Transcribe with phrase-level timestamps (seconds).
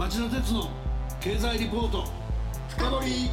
[0.00, 0.66] 町田鉄の
[1.20, 2.04] 経済リポート。
[2.70, 3.30] 深掘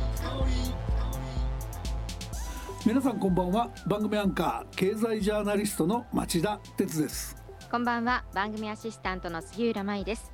[2.85, 3.69] 皆さんこんばんは。
[3.85, 7.37] 番組アンカー経済ジャーナリストの町田鉄です。
[7.71, 8.25] こんばんは。
[8.33, 10.33] 番組アシスタントの杉浦舞です。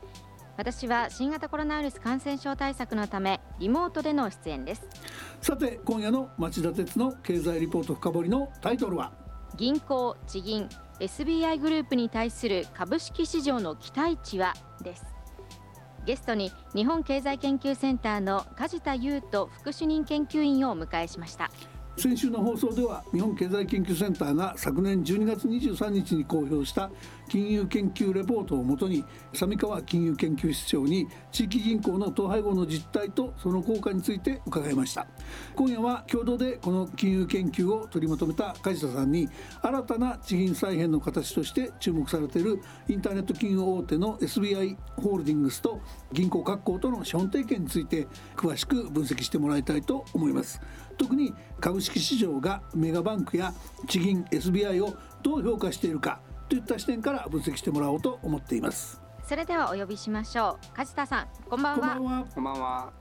[0.57, 4.87] 私は新型コロナウイルス感染症対策のためリモートでの出演です。
[5.39, 9.11] さて今夜の町田鉄の経済リポート深掘りのタイトルは？
[9.55, 10.67] 銀行地銀
[10.99, 14.55] SBI グループに対する株式市場の期待値は？
[14.81, 15.05] です
[16.05, 21.49] ゲストに日本経済研究センターの梶田優斗副主任研究員をお迎えしました。
[21.95, 26.89] 先週の放送では日本経済研究センターが昨年12月23日に公表した
[27.29, 35.07] 金融研究レポートをもとに三川金融研究室長に地域銀行の統廃合の実態とその効果について伺いました。
[35.55, 39.29] 今夜は共同でこの金融研究を取りまとめた梶田さんに
[39.61, 45.79] 新たな地銀再編の形として注目されているインターネット金融大手の SBI ホールディングスと
[46.11, 50.59] 銀行各行との資本提携について詳しく分析してもらいたいと思います。
[50.97, 53.53] 特に株式市場がメガバンクや
[53.87, 59.01] 地銀 SBI をどう評価しているかといった視点から分析してもらおうと思っています。
[59.27, 60.75] それではお呼びしましょう。
[60.75, 62.25] 梶田さんこんばんは。
[62.33, 62.91] こんばんは。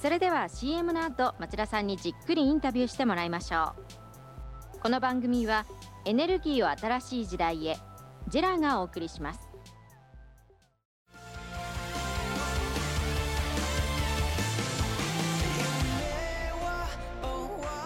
[0.00, 3.74] それでは CM の後町田さんにじっくりインタビューしてもらいましょ
[4.76, 4.80] う。
[4.80, 5.66] この番組は
[6.04, 7.76] エネルギーを新しい時代へ
[8.28, 9.47] ジェラがお送りします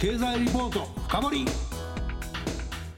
[0.00, 1.44] 経済リポート深掘り。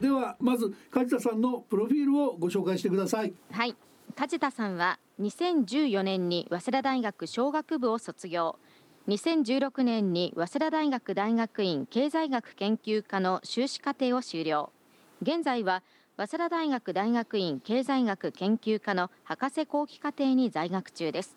[0.01, 3.35] ではまず梶田さんのプロフィールをご紹介してください。
[3.51, 3.75] はい。
[4.15, 8.57] 梶田さんは2014年に早稲田大学商学部を卒業。
[9.09, 14.71] 2016年に早稲田大学大学院経済学研究科の修士課程を修了。
[15.23, 15.83] 現在は
[16.17, 21.37] 早稲田大学大学院経済学研究科の博士後期課程に在学中です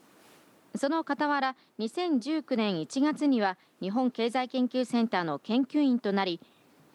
[0.78, 6.40] その傍ら2019年1月には日本経済研究センターの研究員となり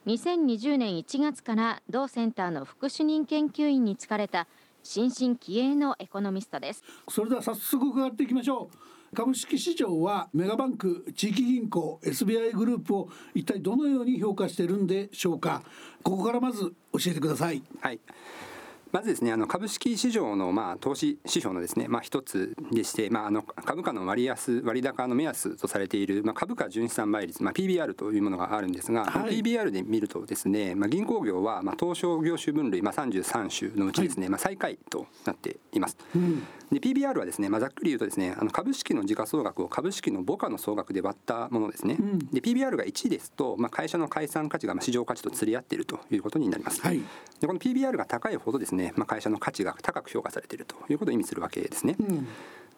[0.06, 4.46] 2020年1月から同センターの副主任研究員に就かれた
[4.82, 6.82] 新進気鋭のエコノミストです。
[7.08, 9.16] それでは早速伺っていきましょう。
[9.16, 15.62] 株式市場はメガバンク地域銀行 SBI グループを一体どのように評価しているんでしょうか。
[16.02, 17.62] ここからまず教えてください。
[17.80, 18.00] はい
[18.92, 35.96] まずですねあの株式市場のまあ投資指標のですねまあ一つでしてまああの株価の割安割高の目安とされているまあ株価純資産倍率まあ PBR というものがあるんですが、はい、PBR で見るとですねまあ銀行業はまあ東証業種分類まあ33種のうちですね、はい、まあ最下位となっています。
[36.14, 36.42] うん。
[36.72, 47.00] で PBR はですね、まあ、ざっくり言うとですねあの株式の時価総額を株式の母価の総額で割ったものですね、うん、で PBR が1ですと、まあ、会社の解散価値がまあ市場価値と釣り合っているということになります、はい、
[47.40, 52.28] でこの PBR が高いほどですね、まあ、会社の価値が高く評価されているということを意味するわけですね、うん。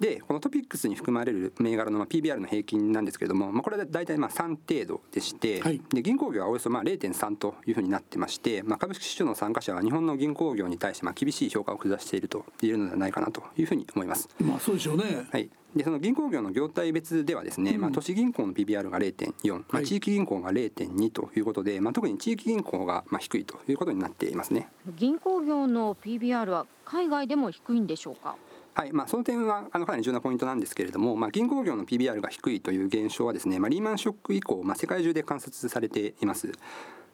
[0.00, 14.28] でこのトピックスに含まれる銘柄の PBR の平均なんですけれども、まあ、これは大体まあ3程度でして、はい、で銀行業はおよそまあ0.3というふうになってまして、まあ、株式市場の参加者は日本の銀行業に対してまあ厳しい評価を下していると言えるのではないかなというふうに思います。
[14.40, 15.48] まあそうでしょうね、はい。
[15.74, 24.68] でその銀行業の業態別ではですね、うん、まあ、都市銀行の PBR が0.4、まあ、地域銀行が0.2ということで、はい、まあ、特に地域銀行がまあ低いということになっていますね。
[24.96, 28.36] 銀行業の PBR は海外でも低いんでしょうか？
[28.74, 36.52] はいまあ、その点はあのかなり重要なポイントなんですけれども、まあ、銀行業の PBR が低いという現象はですね、まあ、リーマンショック以降、まあ、世界中で観察されています。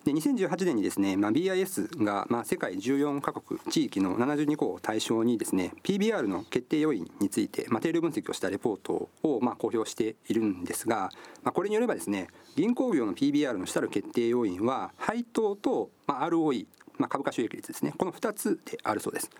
[0.04, 11.10] で2018年にですね、まあ、BIS が、まあ、世界14カ国地域の72校を対象にですね PBR の決定要因について、まあ、定量分析をしたレポートを、まあ、公表しているんですが、
[11.42, 16.66] まあ、これによればですね銀行業の PBR の主たる決定要因は配当と、まあ、ROE
[16.98, 19.30] まあ、株価収益率ですねこの2つであるそうです。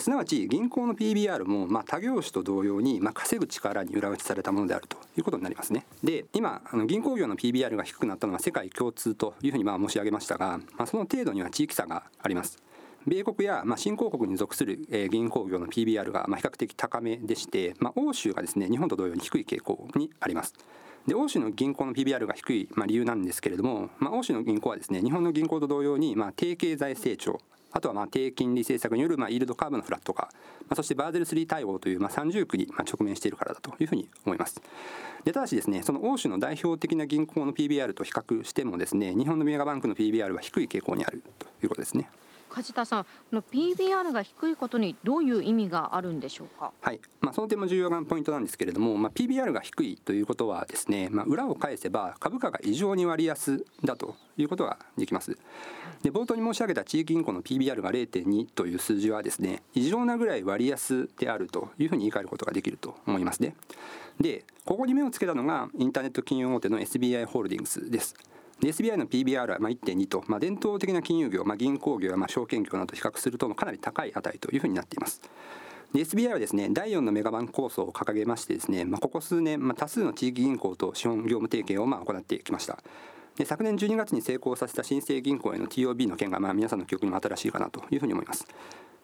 [0.00, 5.84] すなわち銀行の PBR もまあ他業種と同様にまあ稼ぐ力に裏打ちされたものであるということになりますね。
[6.02, 12.58] で今あの銀行業の PBR が低くなったのは世界共通というふうにまあ申し上げましたが、まあ、その程度には地域差があります。
[13.06, 14.78] 米国や、まあ、新興国に属する、
[15.10, 20.54] 銀行業の PBR が、まあ、比較的高めでして、まあ、欧州がですね日本と同様に低い傾向にあります。
[21.06, 27.40] で欧州の銀行の PBR が低い、まあ、理由なんですけれども、まあ、欧州の銀行はですね日本の銀行と同様に、まあ、低経済成長
[27.72, 30.28] あとはまあ低金利政策によるまあイールドカーブのフラット化、
[30.68, 34.60] まあ、そしてバーゼル3対応というまあ三重苦にまあ直面しているからだというふうに思います。
[35.24, 42.10] でただしですねその欧州の代表的な銀行の PBR と比較してもですね日本のメガバンクの PBR は低い傾向にあるということですね。
[42.52, 46.72] 梶田さん、この PBR が低いことにどういう意味があるんでしょうか？
[46.80, 55.36] はい、まあその点も重要なポイントなんですけれども、まあ PBR が低いということはですね、まあ裏を返せば株価が異常に割安だということができます。
[56.02, 63.54] で冒頭に申し上げた地域銀行の PBR が0.2という数字はですね、異常なぐらい割安であるというふうに言い換えることができると思いますね。
[64.20, 68.14] で、ここに目をつけたのがインターネット金融大手の SBI ホールディングスです。
[68.62, 75.20] SBI の PBR はま1.2と、まあ、伝統的な金融業、まあ、銀行業やま証券業などと比較するとかなり高い値というふうになっています。
[75.94, 82.78] SBI はですね第4のメガバンク構想を掲げましてですね、まあ、ここ数年、まあ、多数の地域銀行と資本業務提携をまあ行ってきました。
[83.36, 88.46] で昨年12月に成功させた新生銀行への TOB の件がまあ皆さんの記憶にも新しいかなというふうに思います。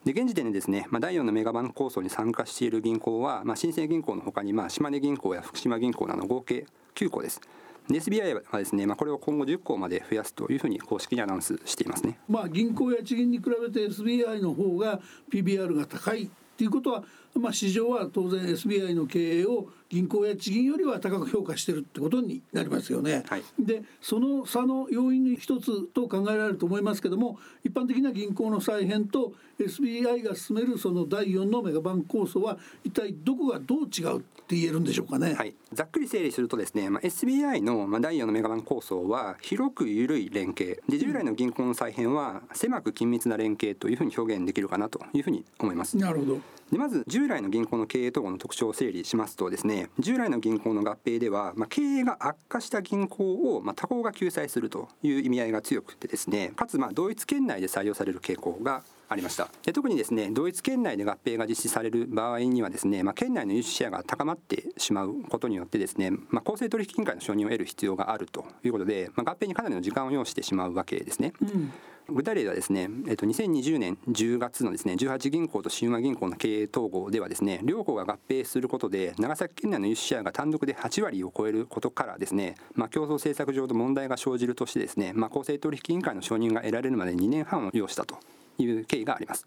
[0.04, 7.40] で現時点でですね、まあ、第4のメガバンク構想に参加している銀行は、まあ、新生銀行のほかに、まあ、島根銀行や福島銀行など合計9個です。
[7.88, 12.18] SBI はですね、まあ、これを今後10項まで増やすというふうに公式にアナウンスしていますね。
[12.28, 15.00] まあ、銀行や地銀に比べて SBI の方が
[15.32, 23.24] PBR が高いっていうことは、まあ、市場は当然 SBI の経営を銀行や地銀よりは高く評価してるってことになりますよね。
[23.26, 35.34] はい、でその差の要因の一つと考えられると思いますけども一般的な銀行の再編と SBI が進めるその第4のメガバンク構想は一体どこがどう違うって言えるんでしょうかね。
[35.34, 45.96] はい、ざっくり整理するとですね、まあ、SBI のまあ第4のメガバンク構想は広く緩い連携で従来の銀行の再編は狭く緊密な連携というふうに表現できるかなというふうに思います。
[45.96, 71.32] なるほどでまず従来の銀行の経営統合の特徴を整理しますとですね従来の銀行の合併では、まあ、経営が悪化した銀行を、まあ、他行が救済するという意味合いが強くてですねかつまあ同一県内で採用される傾向がありましたで特にですね同一県内で合併が実施される場合にはですね、まあ、県内の融資シェアが高まってしまうことによってですね、まあ、公正取引委員会の承認を得る必要があるということで、まあ、合併にかなりの時間を要してしまうわけですね。
[71.40, 71.72] うん
[72.10, 88.16] 具体例ではですね、えっと、2020年10月のですね18銀行と新和銀行の経営統合ではですね両行が合併することで長崎県内の輸出シェアが単独で8割を超えることからですね、まあ、競争政策上の問題が生じるとしてですね、まあ、公正取引委員会の承認が得られるまで2年半を要したと
[88.56, 89.44] いう経緯があります。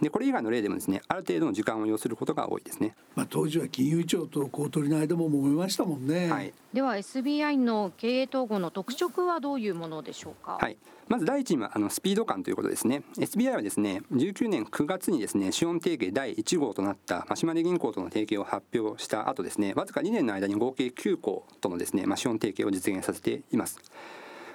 [0.00, 2.94] でこれ以外の例でもですねある程度の時間を要することが多いですね。
[3.14, 6.30] まあ当時は金融庁と公取りの間も揉めましたもんね。
[6.30, 6.52] はい。
[6.72, 10.58] では SBI の経営統合の特色はどういうものでしょうか？
[10.60, 10.76] はい。
[11.06, 23.78] まず第一はあのスピード感ということですね SBI はですね19年9月にですね資本提携第1号となった島根銀行との提携を発表した後ですねわずか2年の間に合計9行とのですね、まあ、資本提携を実現させています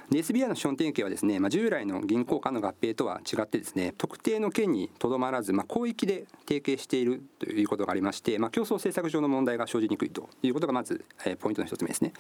[0.09, 12.13] で SBI の資本提携はですね、まあ、従来の銀行間の合併とは違ってですね特定の県にとどまらず、まあ、広域で提携しているということがありまして、まあ、競争政策上の問題が生じにくいということがまず、えー、ポイントの一つ目ですね。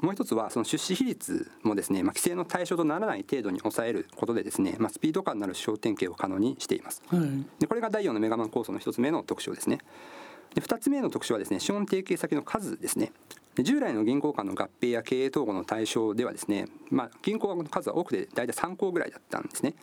[0.00, 7.20] もう一つはその出資比率もですね、まあ、規制の対象とならない程度に抑えることでですね、まあ、スピード感のある資本提携を可能にしています、はい、
[7.60, 9.78] でこれが第4のメガマン構想の一つ目の特徴ですね
[10.54, 13.12] で2つ目の特徴はですね資本提携先の数ですね
[13.62, 19.74] 従来の銀行間の合併や経営統合の対象ではですね、まあ、銀行の数は多くて大体3行ぐらいだったんですね。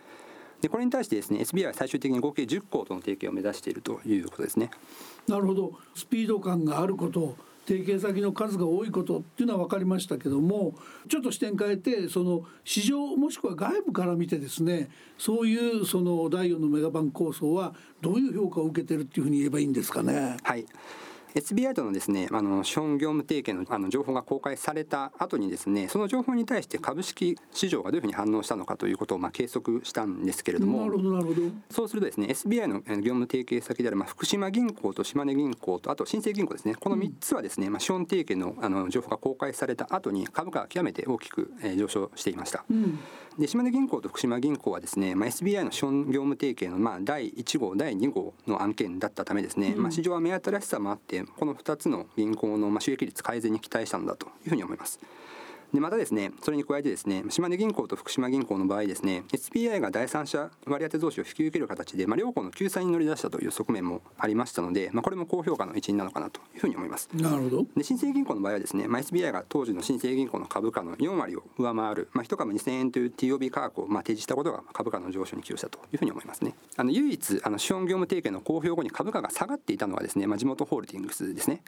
[0.60, 4.70] でこれに対してですね SBI は最終的に合計10校との提携を目指しているということですね。
[5.28, 10.74] なるほどスピード感があること提携先の数が多いことっていうのは分かりましたけども
[11.08, 20.36] ちょっと視点変えてその市場もしくは外部から見てですねそういうその第4のメガバン構想はどういう評価を受けてるっていうふうに言えばいいんですかね？
[20.42, 20.66] はい
[21.34, 42.64] SBI とのですねあの資本業務提携のあの情報が公開された後にですねその情報に対して株式市場がどういうふうに反応したのかということをまあ計測したんですけれどもなるほどなるほどそうするとですね SBI の業務提携先であるまあ福島銀行と島根銀行とあと新生銀行ですねこの3つはですね、まあ、資本提携のあの情報が公開された後に株価は極めて大きく上昇していました。
[42.70, 42.98] うん
[43.38, 55.00] で島根銀行と福島銀行はですね、まあ、SBI の資本業務提携のまあ第1号第2号の案件だったためですね、うん、まあ、市場は目新しさもあってこの2つの銀行のまあ収益率改善に期待したんだというふうに思います。
[55.74, 67.08] でまたですねそれに加えてですね島根銀行と福島銀行の場合ですね SBI が第三者割当増資を引き受ける形で、まあ、両行の救済に乗り出したという側面もありましたので、まあ、これも高評価の一因なのかなというふうに思います。
[67.12, 67.66] なるほど。
[67.76, 76.54] で新生銀行の場合はですね、まあ、SBI が当時の新生銀行の株価の4割を上回る、まあ、1株2000円という TOB 価格をまあ提示したことが株価の上昇に寄与したというふうに思いますね。
[76.76, 81.62] あの唯一あの資本業務提携の公表後に株価が下がっていたのはですね、まあ、地元ホールディングスですね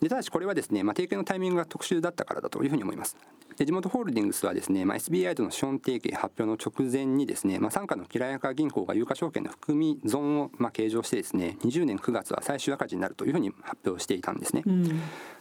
[0.00, 3.16] でただしこれはですね、まあ、提携のタイミングが特殊だったからだというふうに思います。
[3.56, 15.00] で地元ホールディングスはですね、まあ、SBI との資本提携発表の直前にですね、まあ、傘下のキラヤカ銀行が有価証券の含み損をまあ計上してですね20年9月は最終赤字になるというふうに発表していたんですね、うん、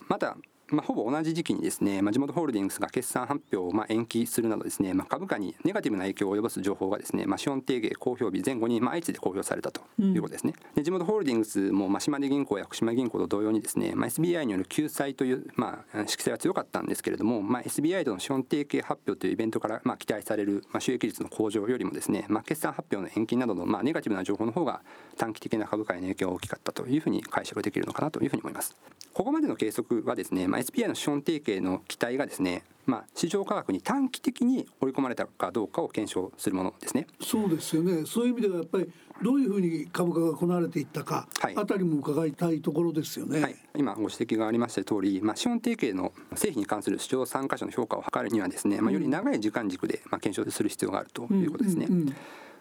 [0.09, 0.35] また
[0.71, 10.53] まあ、ほぼ同じ時期にですね、まあ、地元ホールディングスが決算発表をまあ延期するなどですね、まあ、株価にネガティブな影響を及ぼす情報がですね、まあ、資本提携公表日前後にまあ相次いで公表されたということですね。
[10.57, 24.81] うん、で地元ホールディングスもまあ島根銀行や福島銀行と同様にですね、まあ、SBI による救済というまあ色彩は強かったんですけれども、まあ、SBI との資本提携発表というイベントからまあ期待されるまあ収益率の向上よりもですね、まあ、決算発表の延期などのまあネガティブな情報の方が
[25.17, 28.75] 短期的な株価への影響が大きかったというふうに解釈できるのかなというふうに思います。
[29.13, 37.05] ここまでの計測はですね、まあ、SBI の資本提携の期待がですねまあ、市場価格に短期的に織り込まれたかどうかを検証するものですね。
[37.21, 38.03] そうですよね。
[38.07, 43.41] そういう意味ではやっぱりどういうふうに株価が行われていったか、はい、あたりも伺いたいところですよね。
[43.41, 51.85] はい、今ご指摘がありました通り、まあ、資本提携の製品に関する市場参加者の評価を図るにはですね、まあ、より長い時間軸でまあ検証する必要があるということですね。
[51.87, 52.15] うんうんうん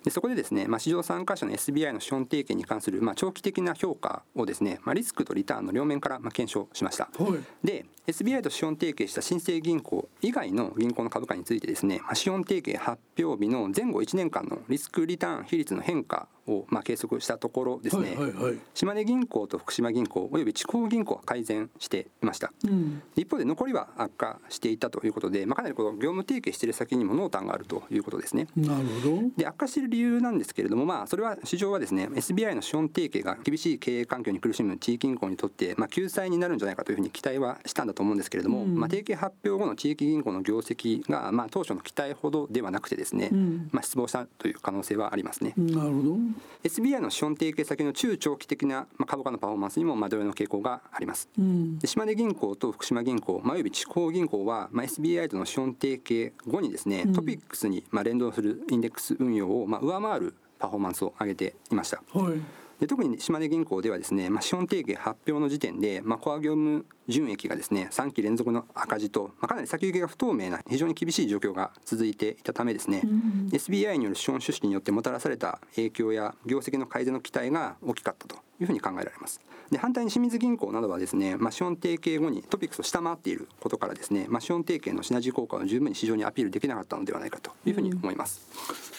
[0.05, 7.11] でそこでですね、まあ、市場参加者の SBI の資本提携に関する、まあ、長期的な評価をですね、まあ、リスクとリターンの両面からまあ検証しました。
[7.19, 28.49] はい、で SBI と資本提携した新生銀行以外の銀行の株価についてですね、まあ、資本提携発表日の前後1年間のリスクリターン比率の変化をまあ計測したところですね、はいはいはい、島根銀行と福島銀行および地方銀行は改善していました、うん、一方で残りは悪化していたということで、まあ、かなりこの業務提携している先にも濃淡があるということですね。
[28.57, 29.23] なるほど。
[29.37, 45.55] で悪化している理由なんですけれどもまあそれは市場はですね SBI の資本提携が厳しい経営環境に苦しむ地域銀行にとってまあ救済になるんじゃないかというふうに期待はしたんだと思うんですけれども、うん、まあ提携発表後の地域銀行の業績がまあ当初の期待ほどではなくてですね、うん、まあ失望したという可能性はありますね。
[45.57, 46.17] なるほど。
[46.65, 79.41] SBI の資本提携先の中長期的な株価のパフォーマンスにも同様の傾向があります、うん、島根銀行と福島銀行および地方銀行は、まあ、SBI との資本提携後にですね、うん、トピックスにまあ連動するインデックス運用をまあ上回るパフォーマンスを上げていました、はいで特に島根銀行ではですね、まあ、資本提携発表の時点で、まあ、コア業務純益がですね3期連続の赤字と、まあ、かなり先行きが不透明な非常に厳しい状況が続いていたためですね、うん、SBI による資本出資によってもたらされた影響や業績の改善の期待が大きかったというふうに考えられます。
[79.71, 88.41] で反対に清水銀行などはですね、まあ、資本提携後にトピックスを下回っていることからですね、まあ、資本提携のシナジー効果を十分に市場にアピールできなかったのではないかというふうに思います。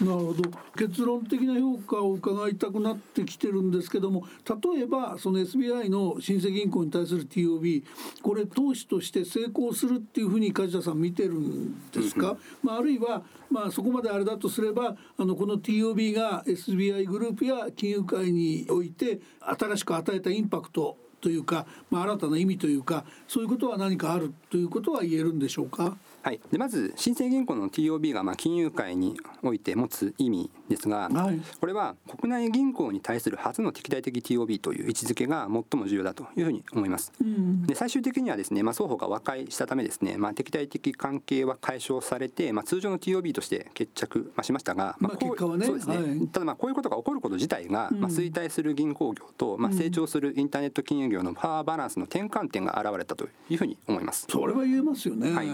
[0.01, 7.83] うん、なるほど結論的な評価を伺いたくなってきてるんですけども例えばその SBI の新生銀行に対する TOB
[8.21, 19.19] これ投資として成功するっていうふうに梶田さん見てるんですか、うん、まあ、あるいはまあ、そこまであれだとすればあのこの TOB が SBI グループや金融界において
[19.57, 25.97] 新しく与えたインパクトというか、まあ、新たな意味というかそういうことは何かあるということは言えるんでしょうか？
[26.21, 37.13] はい、でまず新生銀行の TOB がまあ金融界において持つ意味ですが、はい、これは国内銀行に対する初の敵対的 TOB という位置づけが最も重要だというふうに思います。
[37.21, 54.27] うん、で最終的にはですね、まあ、双方が和解したためですね、まあ、敵対的関係は解消されて、まあ、通常の TOB として決着しましたが、まあ、結果はね、そうですね、はい、ただまあこういうことが起こること自体が、まあ、衰退する銀行業と、まあ、成長するインターネット金融業のパワーバランスの転換点が現れたというふうに思います。
[54.29, 55.47] それは言えますよね、はい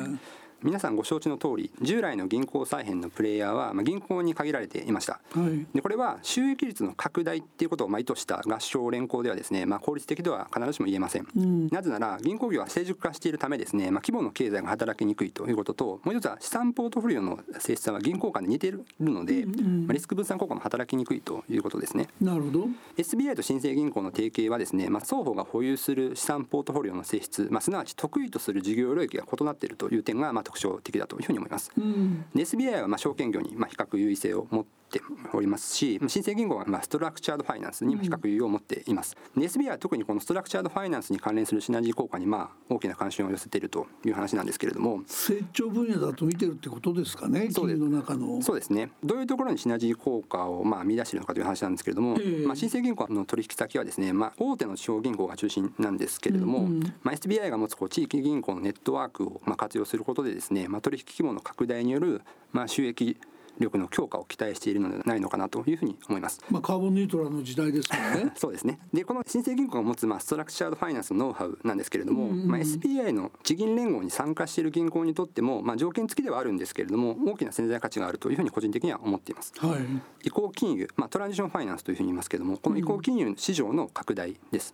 [0.65, 22.07] 皆さんご承知の通り従来の銀行再編のプレイヤーは、まあ、銀行に限られていました、はい、でこれは収益率の拡大っていうことをまあ意図した合唱連行ではですね、まあ、効率的では必ずしも言えません、うん、なぜなら銀行業は成熟化しているためですね、まあ、規模の経済が働きにくいということともう一つは資産ポートフォリオの性質は銀行間で似ているので、うんうん、まあ、リスク分散効果も働きにくいということですね。
[22.19, 22.67] なるほど。
[22.97, 31.71] SBI と新生銀行の提携はですね、まあ、双方が保有する資産ポートフォリオの性質、まあ、すなわち得意とする事業領域が異なっているという点がまあ特徴的だというふうに思います。
[31.77, 35.01] うん、SBI はまあ証券業にまあ比較優位性を持って
[35.33, 45.01] おりますし新生銀行はまあストラクチャードファイナンスに比較優位を持っています、うん、SBI は特にこのストラクチャードファイナンスに関連するシナジー効果にまあ大きな関心を寄せているという話なんですけれども。
[45.07, 48.41] 成長分野だと見てるってことですかね金融の中の。
[48.41, 48.91] そうですね。
[49.03, 63.17] どういうところにシナジー効果をまあ見出しているのかという話なんですけれども、えー、まあ、新生銀行の取引先はですね、まあ、大手の地方銀行が中心なんですけれども、うんうん、まあ、SBI が持つこう地域銀行のネットワークをまあ活用することでですね、まあ、取引規模の拡大によるまあ収益
[63.59, 66.43] 力の強化を期待しているのではないのかなというふうに思います。
[66.49, 68.33] まあカーボンニュートラルの時代ですもんね。
[68.35, 68.79] そうですね。
[68.93, 79.53] でこの新生銀行が持つまあストラクチャードファイナンスのノウハウなんですけれども、うんうん、まあ SBI の地銀連合に参加している銀行にとってもまあ条件付きではあるんですけれども大きな潜在価値があるというふうに個人的には思っています。
[79.57, 84.73] はい、移行金融まあトランジションファイナンスというふうに言いますけれどもこの移行金融市場の拡大です。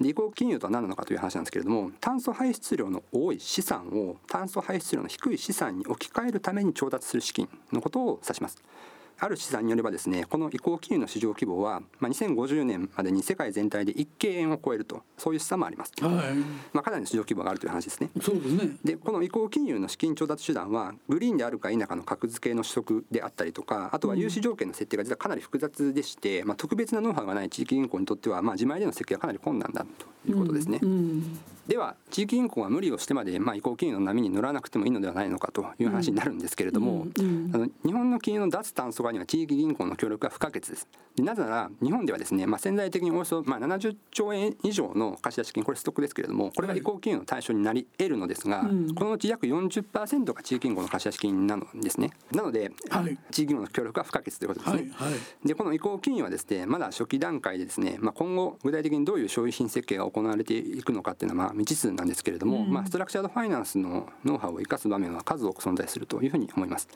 [0.00, 8.62] で移行金融とは何なのかという話なんですけれども炭素排出量の多い資産を炭素排出量の低い資産に置き換えるために調達する資金のことを指します。
[9.20, 16.12] ある試算によればですねこの移行金融の市場規模は、まあ、2050年までに世界全体で1京円を超えるとそういう試算もあります、はい。
[16.72, 18.10] まあ、かなりの市場規模があるという話ですね。
[18.20, 18.76] そうですね。
[18.84, 29.84] でこの移行金融の資金調達手段はグリーンであるか否かの格付けの取得であったりとかあとは融資条件の設定が実はかなり複雑でして、まあ、特別なノウハウがない地域銀行にとっては、まあ、自前での設計はかなり困難だ
[30.24, 30.90] ということですね、うん。
[30.90, 37.22] うんでは地域銀行が無理をしてまで、まあ、移行金融の波に乗らなくてもいいのではないのかという話になるんですけれども、あ
[37.58, 40.88] の日本の金融の脱炭素化には地域銀行の協力が不可欠です。
[41.16, 52.10] でなぜなら日本ではですね、まあ、潜在的におよそ、まあ、70兆円以上の貸出金これストックですけれどもこれが移行金融の対象になり得るのですが、はい、このうち約40%が地域銀行の貸出金なのですね。
[52.32, 54.90] なので、はい、地域銀行の協力が不可欠ということですね。
[54.94, 66.88] はい、でこの移行金融はですねまだ初期段階でですね、まあ、今後具体的にどういう商品設計が行われていくのかっていうのはまあ未知数なんですけれどれども、うん、まあ、ストラクチャードファイナンスのノウハウを生かす場面は数多く存在するというふうに思います。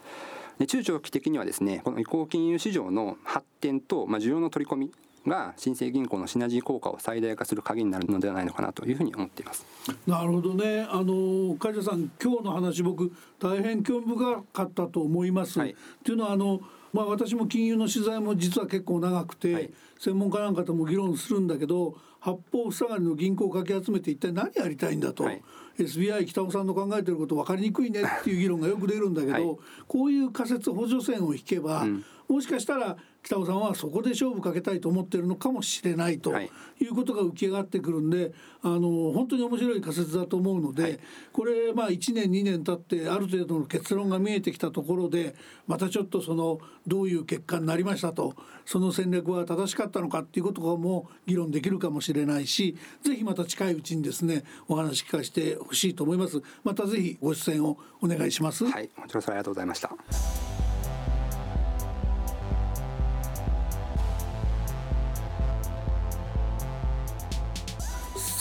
[0.58, 4.92] で中長期的にはですねこの移行金融市場の発展と、まあ、需要の取り込み
[5.26, 9.66] が新生銀行のシナジー効果を最大化する鍵になるのではないのかなというふうに思っています。
[10.06, 10.86] なるほどね。
[10.90, 15.58] あの梶田さん今日の話僕大変興味深かったと思います。
[15.58, 16.60] はい、というのはあの
[16.92, 25.42] まあ私も金融の取材も実は結構長くて、はい、専門家なんかとも議論するんだけど八方塞がりの銀行をかき集めて一体何やりたいんだと、はい、
[25.76, 36.32] SBI 北尾さんの考えてること分かりにくいねっていう議論がよく出るんだけど、はい、こういう仮説補助線を引けば、うん、もしかしたら北尾さんはそこで勝負かけたいと思ってるのかもしれないと
[36.80, 36.84] い。
[36.92, 40.98] うことが浮き上がってくるんであの本当に面白い仮説だと思うので、はい、
[41.32, 45.34] これまあ1年2年経ってある程度の結論が見えてきたところで
[45.66, 56.42] またちょっとそのどういう結果になりましたとその戦略は正しかったのかっていうことも議論できるかもしれないしぜひまた近いうちにですねお話聞かせてほしいと思います。
[56.64, 58.64] またぜひご出演をお願いします。
[58.64, 58.88] はい。
[58.88, 60.51] こちらありがとうございました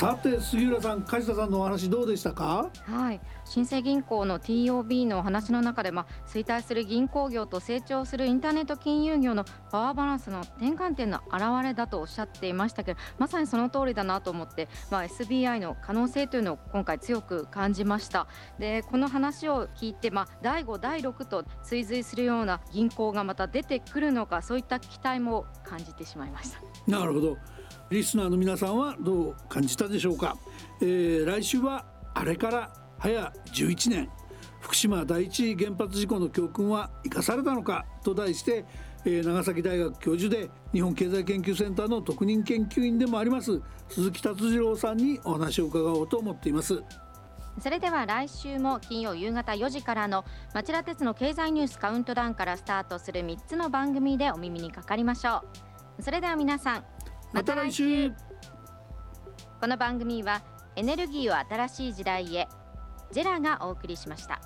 [0.01, 2.71] さて杉浦さん梶田さんのお話どうでしたか？
[2.85, 3.21] はい。
[3.45, 18.25] 新生銀行の TOB のお話の中で、まあ、衰退する銀行業と成長するインターネット金融業のパワーバランスの転換点の表れだとおっしゃっていましたけどまさにその通りだなと思って、まあ、SBI の可能性というのを今回強く感じました。
[18.57, 26.59] でこの話を聞いて、まあ、第5第6と追随するような銀行がまた出てくるのかそういった期待も感じてしまいました。
[26.87, 27.37] なるほど
[27.91, 30.37] リスナーの皆さんはどう感じたでしょうか、
[30.81, 34.09] えー、来週はあれから早11年。
[34.61, 37.85] 福島第一原発事故の教訓は生かされたのか？
[38.03, 38.63] と題して、
[39.03, 46.81] えー、長崎大学教授で日本経済研究センターの特任研究員でもあります鈴木達次郎さんにお話を伺おうと思っています。
[47.59, 50.23] それでは来週も金曜夕方4時からの
[50.53, 55.43] 町田鉄の経済ニュースカウントダウンからスタートする3つの番組でお耳にかかりましょ
[55.99, 56.01] う。
[56.01, 56.85] それでは皆さん
[57.33, 58.11] また来週。
[59.61, 60.41] この番組は
[60.75, 62.49] エネルギーを新しい時代へ。
[63.13, 64.41] ジェラがお送りしました。